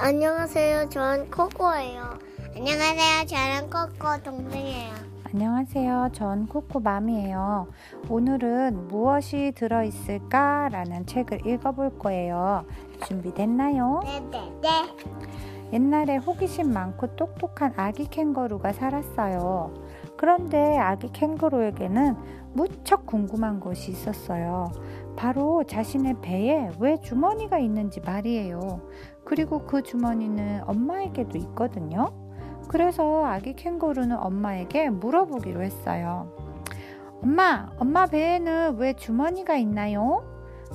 [0.00, 0.88] 안녕하세요.
[0.90, 2.18] 저는 코코예요.
[2.56, 3.26] 안녕하세요.
[3.26, 4.94] 저는 코코 동생이에요.
[5.24, 6.10] 안녕하세요.
[6.12, 7.66] 전 코코맘이에요.
[8.08, 12.64] 오늘은 무엇이 들어있을까 라는 책을 읽어볼 거예요.
[13.06, 14.00] 준비됐나요?
[14.04, 14.68] 네네 네.
[15.72, 19.74] 옛날에 호기심 많고 똑똑한 아기 캥거루가 살았어요.
[20.18, 22.16] 그런데 아기 캥거루에게는
[22.52, 24.72] 무척 궁금한 것이 있었어요.
[25.16, 28.82] 바로 자신의 배에 왜 주머니가 있는지 말이에요.
[29.24, 32.10] 그리고 그 주머니는 엄마에게도 있거든요.
[32.68, 36.32] 그래서 아기 캥거루는 엄마에게 물어보기로 했어요.
[37.22, 40.24] 엄마, 엄마 배에는 왜 주머니가 있나요?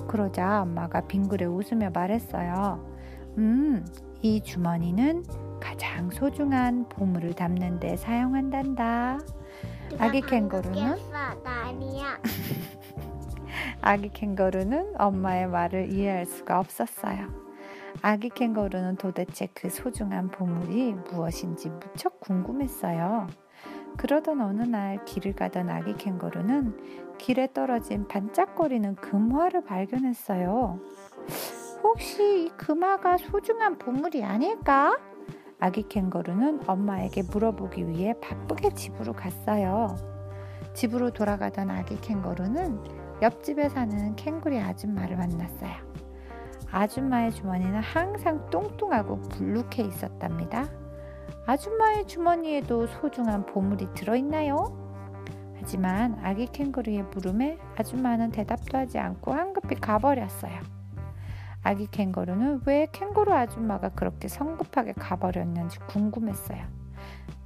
[0.07, 2.92] 그러자 엄마가 빙그레 웃으며 말했어요.
[3.37, 3.85] 음,
[4.21, 5.23] 이 주머니는
[5.59, 9.19] 가장 소중한 보물을 담는 데 사용한단다.
[9.99, 12.19] 아기 캥거루는 나 아니야.
[13.81, 17.27] 아기 캥거루는 엄마의 말을 이해할 수가 없었어요.
[18.01, 23.27] 아기 캥거루는 도대체 그 소중한 보물이 무엇인지 무척 궁금했어요.
[23.97, 30.79] 그러던 어느 날 길을 가던 아기 캥거루는 길에 떨어진 반짝거리는 금화를 발견했어요.
[31.83, 34.97] 혹시 이 금화가 소중한 보물이 아닐까?
[35.59, 39.95] 아기 캥거루는 엄마에게 물어보기 위해 바쁘게 집으로 갔어요.
[40.73, 42.79] 집으로 돌아가던 아기 캥거루는
[43.21, 45.71] 옆집에 사는 캥거리 아줌마를 만났어요.
[46.71, 50.65] 아줌마의 주머니는 항상 뚱뚱하고 불룩해 있었답니다.
[51.45, 54.55] 아줌마의 주머니에도 소중한 보물이 들어있나요?
[55.57, 60.82] 하지만 아기 캥거루의 물음에 아줌마는 대답도 하지 않고 황급히 가버렸어요.
[61.63, 66.61] 아기 캥거루는 왜 캥거루 아줌마가 그렇게 성급하게 가버렸는지 궁금했어요.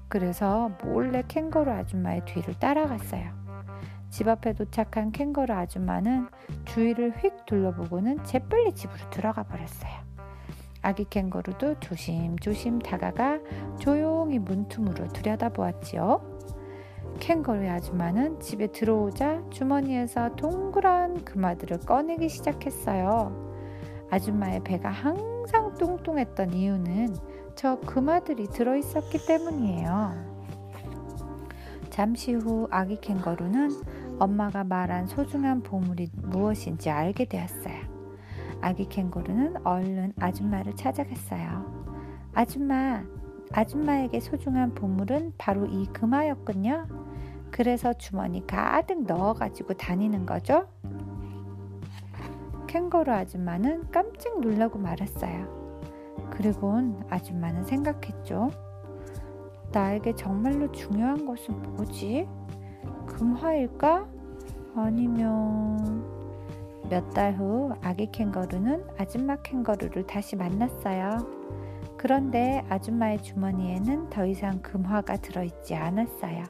[0.09, 3.29] 그래서 몰래 캥거루 아줌마의 뒤를 따라갔어요.
[4.09, 6.29] 집 앞에 도착한 캥거루 아줌마는
[6.65, 9.91] 주위를 휙 둘러보고는 재빨리 집으로 들어가 버렸어요.
[10.81, 13.39] 아기 캥거루도 조심조심 다가가
[13.77, 16.37] 조용히 문틈으로 들여다보았지요.
[17.19, 23.56] 캥거루의 아줌마는 집에 들어오자 주머니에서 동그란 금아들을 꺼내기 시작했어요.
[24.09, 27.15] 아줌마의 배가 항상 뚱뚱했던 이유는
[27.55, 30.37] 저 금아들이 들어있었기 때문이에요.
[31.89, 33.71] 잠시 후 아기 캥거루는
[34.19, 37.75] 엄마가 말한 소중한 보물이 무엇인지 알게 되었어요.
[38.61, 41.85] 아기 캥거루는 얼른 아줌마를 찾아갔어요.
[42.33, 43.03] 아줌마,
[43.51, 46.87] 아줌마에게 소중한 보물은 바로 이 금화였군요.
[47.49, 50.67] 그래서 주머니 가득 넣어가지고 다니는 거죠?
[52.67, 55.57] 캥거루 아줌마는 깜짝 놀라고 말았어요.
[56.31, 58.51] 그리곤 아줌마는 생각했죠.
[59.71, 62.27] 나에게 정말로 중요한 것은 뭐지?
[63.07, 64.07] 금화일까?
[64.75, 66.05] 아니면
[66.89, 71.17] 몇 달 후 아기 캥거루는 아줌마 캥거루를 다시 만났어요.
[71.97, 76.43] 그런데 아줌마의 주머니에는 더 이상 금화가 들어있지 않았어요.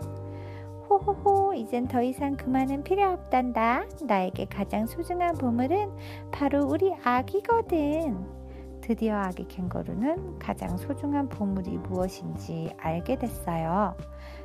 [1.08, 3.86] 호호호, 이젠 더 이상 금화는 필요 없단다.
[4.04, 5.90] 나에게 가장 소중한 보물은
[6.32, 8.38] 바로 우리 아기거든.
[8.82, 13.96] 드디어 아기 캥거루는 가장 소중한 보물이 무엇인지 알게 됐어요.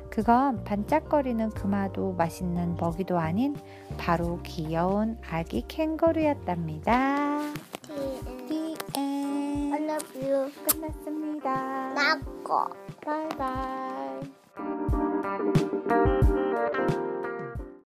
[0.09, 3.55] 그건 반짝거리는 금화도 맛있는 먹이도 아닌
[3.97, 7.39] 바로 귀여운 아기 캥거루였답니다.
[7.87, 9.75] The The end.
[9.75, 10.51] I love you.
[10.65, 11.93] 끝났습니다.
[11.93, 12.73] 나고.
[13.03, 13.92] 바이바이.